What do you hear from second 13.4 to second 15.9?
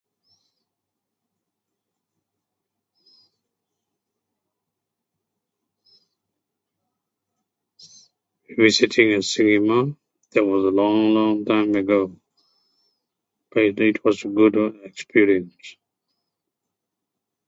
but it was experience